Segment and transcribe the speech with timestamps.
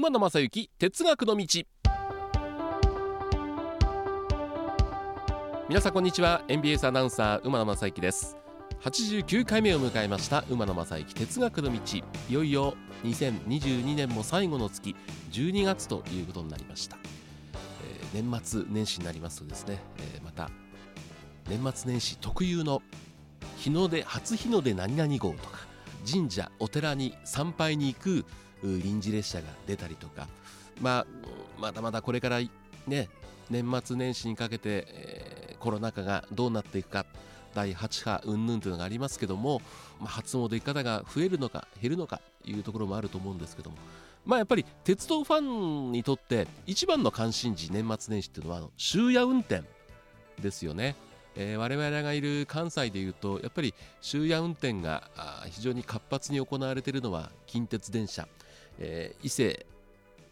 [0.00, 1.46] 馬野正幸哲学の道。
[5.68, 6.42] 皆さんこんにちは。
[6.48, 8.34] NBS アナウンサー馬野正幸です。
[8.80, 11.78] 89回目を迎えました馬野正幸哲学の道。
[12.30, 14.96] いよいよ2022年も最後の月
[15.32, 16.96] 12月ということになりました、
[18.14, 19.80] えー、年末年始になりますとですね、
[20.14, 20.48] えー、また
[21.46, 22.80] 年末年始特有の
[23.58, 25.58] 日の出初日の出何々号とか
[26.10, 28.24] 神社お寺に参拝に行く
[28.62, 30.28] 臨時列車が出たりとか、
[30.80, 31.06] まあ、
[31.58, 32.40] まだまだこれから
[32.86, 33.08] ね
[33.50, 37.06] 年末年始にかけて、えー、コロナ禍がどうなっていくか。
[37.54, 39.60] 第8波云々というのがありますけども、
[39.98, 43.76] まあ、初詣行き方が増えるのか減るのかというところもあると思うんですけども。
[44.24, 49.62] まあやっぱり鉄道ファンにとって一番の関心事年末年始っていうのは終夜運転
[50.40, 50.94] ですよね。
[51.36, 55.10] えー、我々がいる関西でいうとやっぱり終夜運転が
[55.50, 58.28] 非常に活発に行われているのは近鉄電車、
[58.80, 59.66] えー、伊勢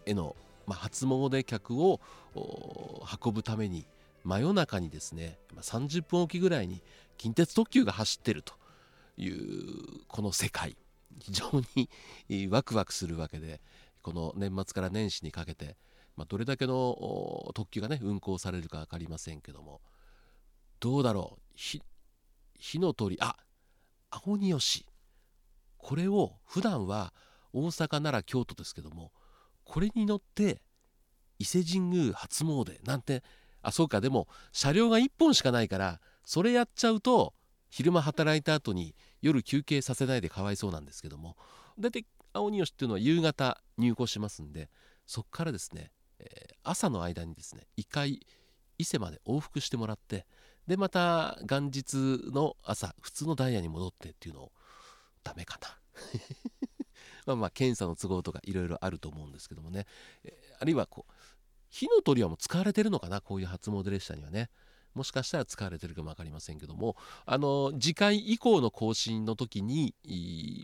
[0.07, 0.35] への、
[0.67, 2.01] まあ、初詣客を
[2.35, 3.87] 運ぶために
[4.25, 6.83] 真夜中にですね30分おきぐらいに
[7.17, 8.55] 近鉄特急が走ってると
[9.17, 10.77] いうこの世界。
[11.21, 11.51] 非常
[12.29, 13.61] にワクワクするわけで
[14.03, 15.77] この年末から年始にかけて、
[16.17, 19.81] まあ、どれだけの特急がね運行されるか分かりませんけども
[20.79, 21.43] どうだろう。
[21.57, 23.37] 火の通りあ
[24.11, 24.87] 青鬼吉
[25.77, 27.13] これを普段は
[27.53, 29.13] 大阪奈良京都ですけども
[29.65, 30.61] これに乗って
[31.39, 33.23] 伊勢神宮初詣なんて
[33.63, 37.35] あそうかでも車両が1本しかないからそれやっちゃうと
[37.71, 41.37] 昼間働いた後に夜休憩させないでかわいそうなんですけども
[41.79, 44.71] 大体青鬼吉っていうのは夕方入庫しますんで
[45.07, 48.21] そこからですね、えー、朝の間にですね1回
[48.79, 50.27] 伊勢まで往復してもらって
[50.67, 51.95] でまた元日
[52.33, 54.53] の朝普通のダイヤに戻ってっていうのを
[55.25, 55.69] ダメかな。
[57.29, 59.87] まあまあ検査の都合とかいろいろあると思うんですけどもね、
[60.25, 61.13] え、あるいはこう
[61.71, 63.21] 火の鳥はもう使われてるのかな？
[63.21, 64.51] こういう初詣列車にはね。
[64.95, 66.97] もしかしたら使われてるかも分かりませんけども。
[67.27, 69.95] あの次回以降の更新の時に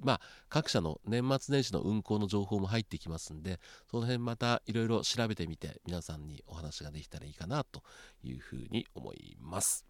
[0.03, 7.83] まあ各社の年末年始の運行の情報も入ってきますんでその辺またいろいろ調べてみて皆さんにお話ができたらいいかなと
[8.25, 9.85] いうふうに思います。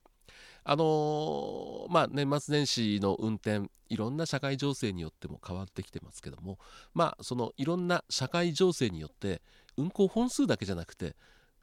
[0.64, 6.58] あのー、まあ年末年始の運転いろんな社会情勢によっても変わってきてますけども
[6.94, 9.42] まあそのいろんな社会情勢によって
[9.76, 11.16] 運行本数だけじゃなくて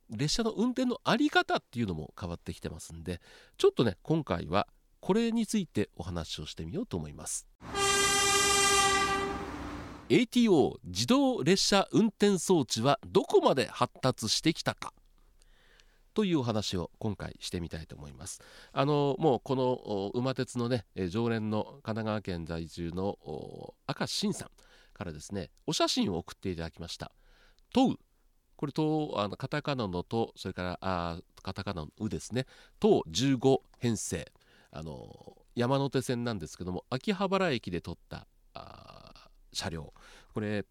[0.10, 3.22] 列車の運転の在り方っていうのも変わってきてますんで
[3.58, 4.68] ちょっとね今回は
[5.00, 7.48] これについてお話をしてみようと思います。
[10.10, 14.94] ATO 自動列車運転装置はどこまで発達してきたか。
[16.14, 18.42] というお話を今回してみたいと思います。
[18.74, 23.18] あのもうこの馬鉄のね常連の神奈川県在住の
[23.88, 24.50] 赤新さん
[24.94, 27.12] からですねお写真を送っていただきました。
[27.74, 27.96] 問う
[28.58, 32.46] これとあのカタカナのとそれからあカタカナのうですね。
[32.80, 34.32] と15編成。
[34.74, 39.94] あの山手線なんですけども秋葉原駅で撮ったあ車両。
[40.34, 40.66] これ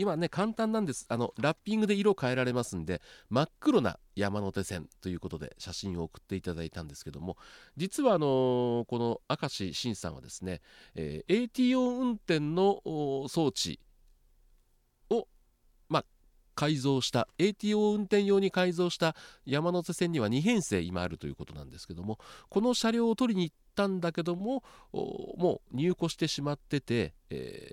[0.00, 1.04] 今ね簡単なんです。
[1.10, 7.36] あのラッピングで色変えられますんで真っ黒な山手線ということで写真を送っていただいたんですけども
[7.76, 10.62] 実はあのこの明石慎さんはですね、
[10.94, 12.80] えー、ATO 運転の
[13.28, 13.78] 装置
[15.10, 15.28] を
[15.90, 16.02] ま
[16.54, 22.18] 改造した ATO 運転用に改造した山手線には2編成今あるということなんですけども
[22.48, 27.69] この車両を取りに行ったんだけどももう入庫してしまってて、え、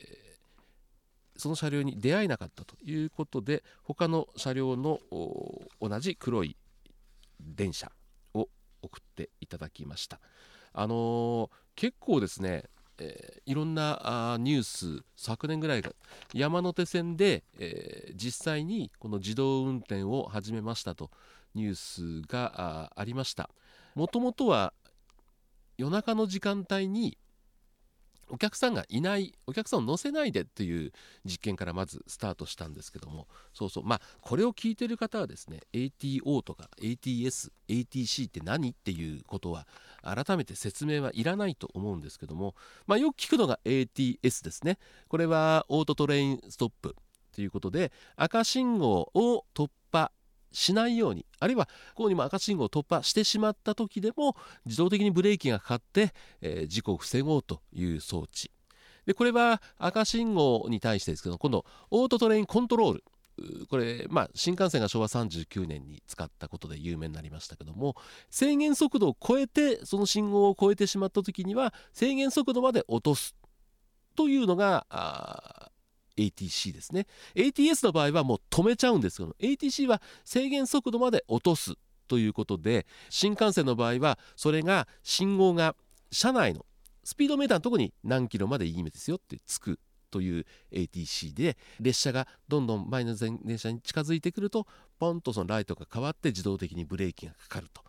[1.38, 5.00] その車両に出会えなかったということで他の車両の
[5.80, 6.58] 同じ黒い
[7.40, 7.92] 電車
[8.34, 8.50] を
[8.81, 10.20] 送っていただきました。
[10.74, 12.66] あのー、結構ですね
[13.00, 15.92] えー、いろんなあニュース昨年ぐらいが
[16.34, 21.12] 山手線で、えー、実際にこの自動運転を始めましたと
[21.54, 23.50] ニュースがありました
[23.95, 24.74] もともとは
[25.78, 27.18] 夜中の時間帯に
[28.29, 30.91] お客さんがいないお客さんを乗せないでっていう
[31.25, 33.83] 実験からまずスタートしたんですけどもそうそう。
[33.83, 39.68] まあこれを聞いてる方はですね ATO とか ATS ATC って何っていうことは
[40.01, 44.77] 改めて説明はいらないと思うんですけども、まあ、よく聞くのが ATS ですね。
[45.07, 46.95] これは auto train stop
[47.33, 49.68] ということで赤信号を突破
[50.51, 51.65] しないようにあるいは
[51.95, 54.35] ここにも赤信号を突破してしまった時でも
[54.65, 58.51] 自動的にブレーキがかかって、えー、事故を防ごうという装置。
[59.05, 63.04] でこれは赤信号に対してですけど今度 auto train control。
[63.69, 67.95] これ、まあ、新幹線が昭和39年に使ったことで有名になりましたけども
[68.31, 73.35] 制限速度を超えてその信号を超えてしまった時には制限速度まで落とす。
[74.15, 75.67] というのが
[76.18, 77.08] ATC ですね。
[77.36, 81.75] ATS の場合はもう止めちゃうんですけど ATC は制限速度まで落とす
[82.08, 85.75] ということで新幹線の場合はそれが信号が
[86.12, 86.66] 車内の
[87.04, 89.80] スピードメーターのとこに何キロまでいい目ですよってつく
[90.10, 94.66] という ATC で列車がどんどん前の電車に近づいてくると
[95.00, 97.87] ポンとそのライトが変わって自動的にブレーキがかかると。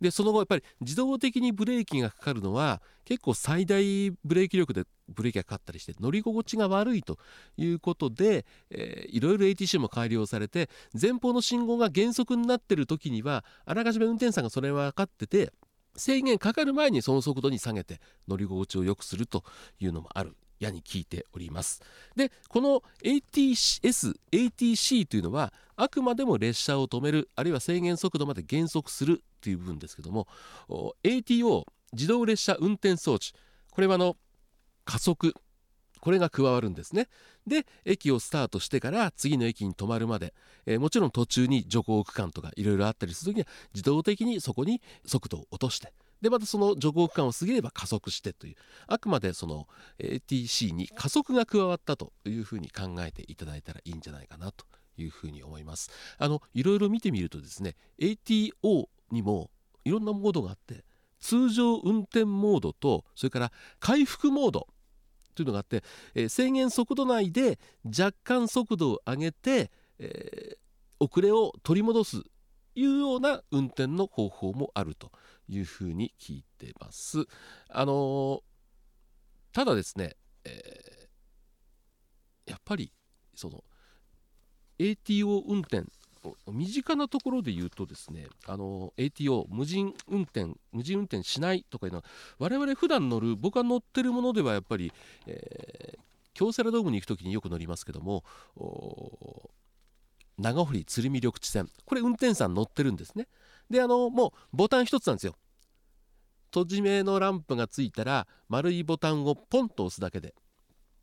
[0.00, 7.18] でその後やっぱり自動的にブレーキがかかるのは結構最大ブレーキ力でブレーキがかかったりして乗り心地が悪いと
[7.56, 10.68] いうことで、えー、いろいろ ATC も改良されて
[11.00, 15.52] 前方の信号が減速になってる時にはあらかじめ運転手さんがそれは分かってて
[15.96, 19.42] 制限かかる前にその速度に下げて乗り心地を良くすると
[19.80, 20.36] いうのもある。
[20.58, 21.82] やに聞いております。
[22.16, 30.26] でこの ATS、ATC というのはあくまでも列車を止めるあるいは制限速度まで減速するという部分ですけども
[31.02, 33.32] ATO 自動列車運転装置。
[33.70, 34.16] これはの
[34.84, 35.34] 加速。
[36.00, 37.08] これが加わるんですね。
[37.46, 40.32] で駅をスタートしてから次の駅に止まるまで、
[40.66, 45.92] えー、もちろん途中に徐行区間とかいろいろあったりする時には自動的にそこに速度を落として。
[46.20, 48.54] でまたその徐行区間を過ぎれば加速してという。
[48.86, 49.66] あくまでその
[49.98, 55.90] ATC に加速が加わったというふうに考えていただいたらいいんじゃないかなというふうに思います。
[56.18, 59.50] あのいろいろ見てみるとですね ATO にも
[59.84, 60.84] いろんなモードがあって
[61.20, 64.68] 通常運転モードとそれから回復モード
[65.34, 65.84] というのがあって、
[66.14, 70.56] えー、制限速度内で若干速度を上げて、えー、
[70.98, 72.22] 遅れを取り戻す
[72.74, 75.10] いうような運転の方法もあると
[75.48, 77.24] いうふうに聞いてます。
[77.68, 78.40] あのー、
[79.52, 81.08] ただですね、え、
[82.46, 82.92] やっぱり
[83.34, 83.64] その
[84.78, 85.86] ATO 運転
[86.50, 92.04] 身近なところで言うとですねあの ATO 無人運転無人運転しないとかいうのは
[92.38, 94.92] 我々普段乗る僕が乗ってるものではやっぱり、
[95.26, 95.98] えー、
[96.34, 98.24] 京セラドームに行く時によく乗りますけども
[100.38, 101.68] 長堀鶴見緑地線。
[101.84, 103.26] これ運転手さん乗ってるんですね。
[103.68, 105.34] であのもうボタン一つなんですよ。
[106.46, 110.34] 閉じ目のランプがついたら丸いボタンをポンと押すだけで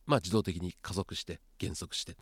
[0.08, 2.18] まあ自動的に加速して減速して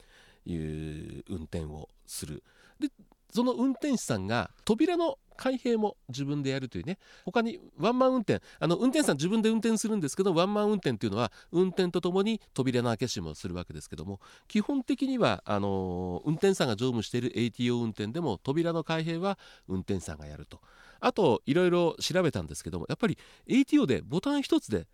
[0.46, 2.44] いう運転をする。
[2.88, 2.94] で
[3.34, 7.00] その運転手さんが扉の開閉も自分でやるというね。
[7.26, 20.62] 他にワンマン運転あの運転手さん自分で運転するんですけどワンマン運転というのは運転とともに扉の開け閉めをするわけですけども基本的にはあの運転手さんが乗務している ATO 運転でも扉の開閉は運転手さんがやると。
[21.00, 24.88] あといろいろ調べたんですけどもやっぱり ATO でボタン一つで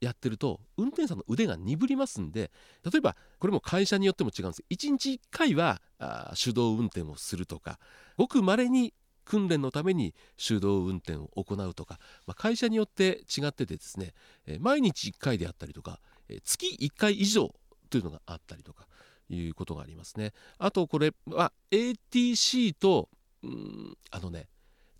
[0.00, 2.50] やってると運転手さんの腕が鈍りますんで
[2.84, 7.78] 例えばこれも会社によっても違うんです1日1回はあ手動運転をするとか
[8.16, 14.14] ごくまれに訓練のために手動運転を行うとか、まあ、会社によって違っててですね、
[14.46, 17.54] えー、毎日1回であったりとか、えー、月1回以上
[17.90, 18.86] というのがあったりとか
[19.28, 20.32] いうことがありますね。
[20.58, 23.10] あとこれは ATC と
[23.42, 24.48] うんあのね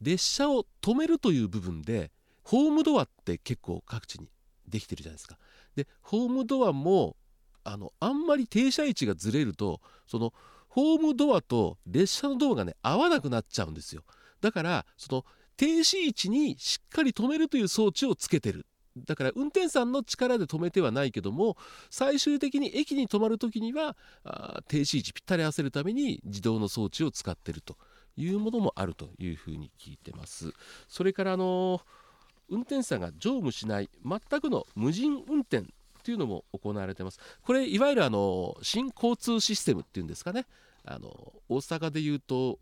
[0.03, 2.11] 列車を止めるという部分で
[2.45, 4.29] ホームドアって結構各地に
[4.69, 5.39] できてるじゃないですか。
[5.77, 7.17] でホームドアも
[7.65, 10.33] あのあんまり停車位置がずれるとその
[10.69, 14.03] ホームドアと列車のドアがね合わなくなっちゃうんですよ。
[14.41, 15.25] だからその
[15.57, 18.67] 停止位置にしっかり止めるという装置をつけてる。
[19.07, 21.57] だから運転手さんの力で止めてはないけども
[21.89, 27.77] 最終的に駅に止まる時にはあ停止位置ぴったり合わせるために自動の装置を使ってると
[28.17, 30.53] いうものもあるというふうに聞いてます。
[30.89, 32.08] それからあのー
[32.49, 35.67] 運転手さんが乗務しない全くの無人運転
[36.03, 37.21] というのも行われています。
[37.43, 40.47] これいわゆるあの新交通システムっていうんですかね。
[40.85, 42.59] あの大阪でいうと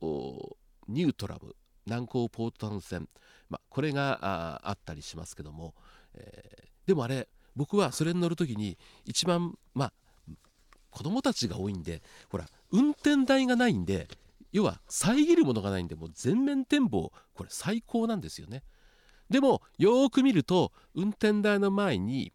[0.88, 1.54] ニュートラム
[1.86, 3.08] 南港ポートタウン線、
[3.48, 5.74] ま、これがあったりしますけども、
[6.14, 9.92] えー、でもあれ僕はそれに乗る時に一番まあ
[10.90, 14.08] 子供たちが多いんでほら運転台がないんで
[14.50, 18.62] 要は遮るものがないんでもう全面展望これ最高なんですよね。
[19.30, 22.32] でもよーく見ると運転台の前に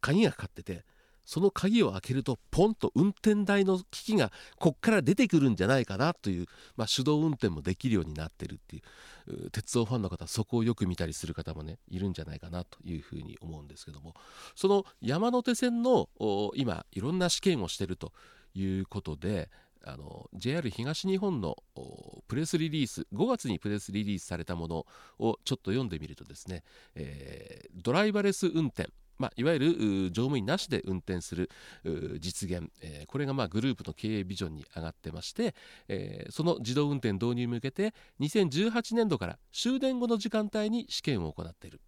[0.00, 0.84] 鍵がかかってて
[1.28, 8.82] その鍵を開けるとポンと運転台の機器がこっから出てくるんじゃないかなという、まあ、手動運転もできるようになってるってい
[9.28, 14.14] う鉄道ファンの方そこをよく見たりする方もねいるんじゃないかなというふうに思うんですけども。
[14.54, 16.08] その山手線の
[16.54, 18.14] 今いろんな試験をしてると
[18.54, 19.50] いうことで
[19.84, 21.56] あの JR 東日本の
[22.28, 24.86] プレスリリース5月にプレスリリースされたもの
[25.18, 26.62] をちょっと読んでみるとですね、
[26.94, 31.50] えー、ドライバレス運転まあ、いわゆる乗務員なしで運転する
[32.20, 35.54] 実現、えー、これがまあグループの経営ビジョンに上がってまして、
[35.88, 41.80] えー、その自動運転導入に向けて2018年度から終電後の時間帯に試験を行っている。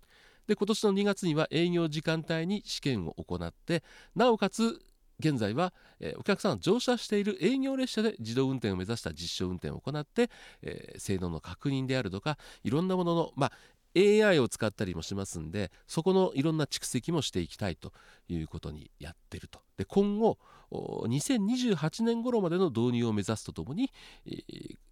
[0.46, 3.84] で今年の2月には営業時間帯に試験を行って
[4.16, 4.82] なおかつ
[5.20, 10.30] 現在は、え、お客さん乗車している営業列車で自動運転を目指した実証運転を行って、
[10.62, 13.52] え、性能の確認であるとかいろんなものの、まあ、
[13.96, 17.92] AI を使ったりもしますんでそこのいろんな蓄積もしていきたいと
[18.28, 20.38] いうことにやってるとで今後
[20.70, 23.90] 2028年頃までの導入を目指すとともに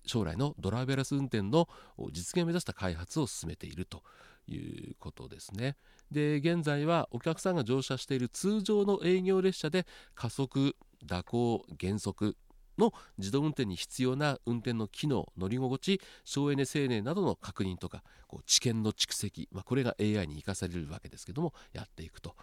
[0.04, 1.68] 将来のドライバーレス運転の
[2.10, 4.02] 実現を目指した開発を進めていると
[4.48, 5.76] いうことですね。
[6.10, 10.74] で現在はお客さんが乗車している通常の営業列車で加速
[11.08, 12.36] 蛇行減速
[12.78, 22.34] の自動運転に必要な運転の機能乗り心地省エネ性能などの確認とかこう知見の蓄積、まあ、これが AI に生かされるわけですけどもやっていくと。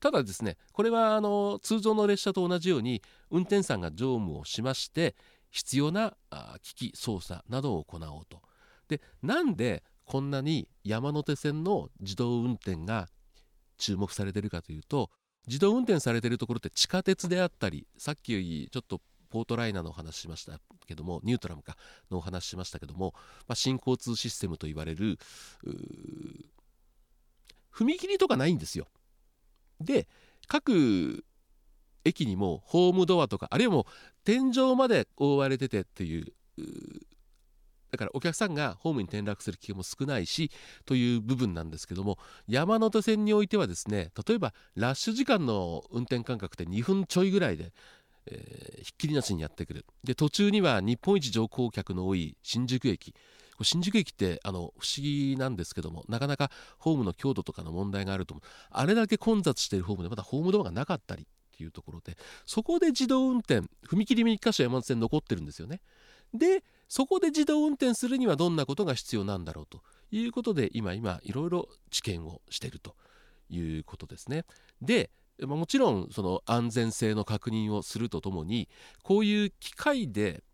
[0.00, 5.16] ただですねこれはあの通常の列車と同じように運転士さんが乗務をしまして
[5.50, 6.14] 必要な
[6.62, 8.40] 機器操作などを行おうと。
[8.88, 13.08] でなんでこんなに山手線の自動運転が
[13.78, 15.10] 注目されてるかというと
[15.46, 21.76] 自動運転されてるところって地下鉄であったりさっきちょっとポートライナーのお話しましたけどもニュートラムか
[22.10, 23.14] のお話しましたけども、
[23.48, 25.18] まあ、新交通システムと言われる
[27.72, 28.86] 踏切とかないんですよ。
[29.80, 30.06] で
[30.46, 31.24] 各
[32.04, 33.84] 駅にもホームドアとかあるいはもう
[34.24, 36.32] 天井まで覆われててっていう
[37.94, 40.50] だからお客さんがホームに転落する危険も少ないし
[40.84, 47.72] という部分なんですけども山手線においてはですね例えばラッシュ時間の運転間隔って2分ちょいぐらいで
[48.26, 49.84] えー、ひっきりなしにやってくる。
[50.02, 53.14] で途中には日本一乗降客の多い新宿駅。
[53.62, 58.48] 新宿駅ってあの不思議なんですけどもなかなかホームの強度とかの問題があると思う。
[58.70, 65.80] あれだけ混雑しているホームでまだホームドアがなかったりっていうところでそこで自動運転踏切に1箇所山手線残ってるんですよね。
[66.34, 72.94] でそこで自動運転するにはどんなことが必要なんだろうということで今今いろいろ知見をしていると
[73.48, 74.44] いうことですね。
[74.82, 75.10] で
[75.40, 78.68] もちろんその安全性の確認をするとともに
[79.02, 80.44] こういう機械で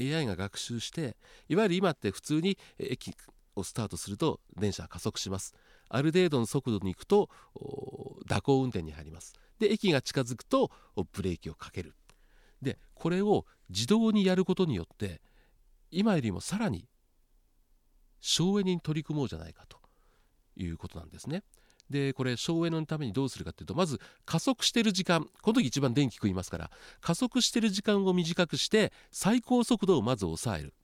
[0.00, 1.16] AI が学習して
[1.48, 3.14] いわゆる今って普通に駅
[3.54, 5.54] をスタートすると電車は加速します。
[5.88, 7.28] ある程度の速度に行くと
[8.28, 9.34] 蛇行運転に入ります。
[9.58, 10.70] で駅が近づくと
[11.12, 11.94] ブレーキをかける。
[12.60, 15.20] でこれを自動にやることによって
[15.90, 16.86] 今よりもさらに
[18.20, 19.78] 省エネに取り組もうじゃないかと
[20.56, 21.42] いうことなんですね。
[21.90, 25.26] でこれ省エネのためにどうするかっていうとまず加速してる時間。
[25.42, 30.74] この時一番電気食いますから加速してる時間を短くして最高速度をまず抑える。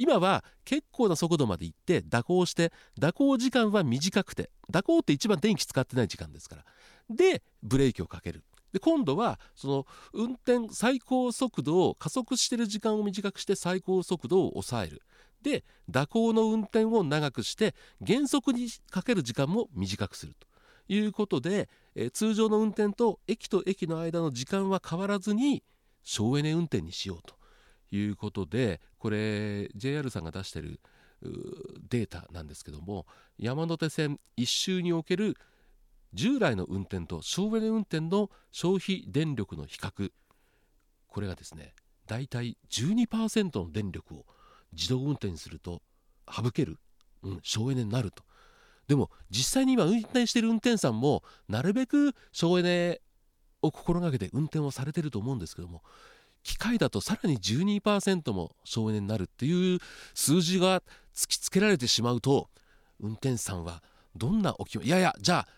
[0.00, 6.64] 今は結構な速度まで行って蛇行して蛇行時間は短くて蛇行って一番電気使ってない時間ですから。
[7.10, 8.44] でブレーキをかける。
[8.72, 15.02] で今度はその運転最高速度を加速してる時間を短くして最高速度を抑える。
[15.42, 20.46] で蛇行の運転を長くして減速にかける時間も短くすると。
[20.90, 25.62] いうことで、え通常の運転と駅と駅の間の時間は変わらずに
[26.02, 27.38] 省エネ運転にしようと。
[27.90, 30.80] いうことでこれ JR さんが出してる
[31.88, 33.06] データなんですけども
[33.38, 35.36] 山手線1周における
[36.14, 40.10] 従来の運転と省エネ運転の消費電力の比較。
[41.06, 41.74] これがですね
[42.06, 44.26] だいたい12%の電力を
[44.72, 45.82] 自動運転にすると
[46.30, 46.78] 省ける、
[47.22, 48.24] うん、省エネになると。
[48.88, 53.00] でも実際に今運転している運転さんもなるべく省エネ
[53.60, 55.82] を心がけて運転をされてると思うんですけども
[56.42, 59.80] 機械だとさらに12%も省エネになるっていう
[60.14, 60.82] 数字が
[61.14, 62.48] 突きつけられてしまうと
[63.00, 63.82] 運転手さんは
[64.16, 65.48] どんなお気いやいやじゃあ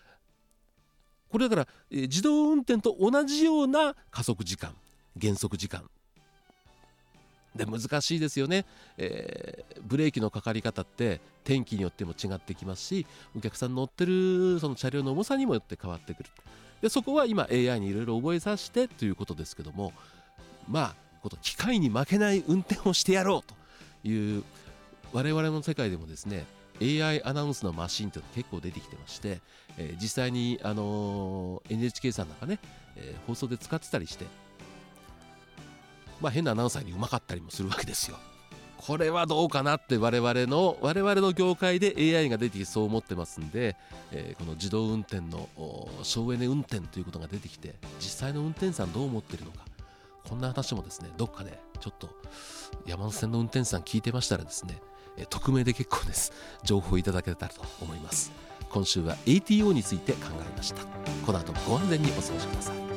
[1.31, 4.75] これだから、えー、自動運転と同じような加速時間
[5.15, 5.89] 減速時間。
[7.55, 8.65] で難しいですよね、
[8.97, 16.29] えー、ブレーキのかかり方って天気によっても違ってきますしお客さん乗ってるその車両の重さにもよって変わってくる。
[16.81, 19.91] でそこは今 AI にいろいろ覚えさせてということですけども
[20.69, 24.43] まあこと機械に負けない運転をしてやろうという
[25.13, 26.45] 我々の世界でもですね
[26.81, 29.39] AI アナウンスのマシンっていうのが結構出てきてまして、
[29.77, 32.59] えー、実際に、あのー、NHK さんなんかね、
[32.95, 34.25] えー、放送で使ってたりして
[36.21, 38.17] まあ、変なアナウンサーにうまかったりもするわけですよ。
[38.77, 43.75] これはどうかなって我々の我々の業界で AI が出てきてそう思ってますんで、
[44.11, 45.47] えー、この自動運転の
[46.01, 49.65] 省エネ運転ということが出てきて実際の運転手さんどう思ってるのか
[50.27, 52.09] こんな話もですねどっかでちょっと
[52.87, 54.81] 山手線の運転手さん聞いてましたらですね、
[55.17, 56.31] え、匿名で結構です。
[56.63, 58.31] 情報いただけたらと思います。
[58.69, 60.83] 今週は ATO について考えました。
[61.25, 62.91] この後もご安全にお過ごしください。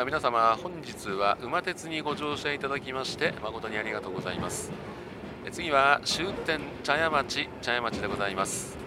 [0.00, 4.72] あ皆様本日は馬鉄にご乗車いただきまして誠にありがとうございます。
[5.44, 8.79] え次は終点茶屋町茶屋町でございます。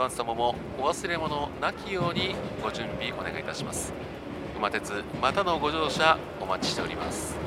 [0.00, 3.92] ドアン様もお忘れ物なきようにご準備お願いいたします。
[4.56, 7.39] 馬鉄またのご乗車お待ちしております。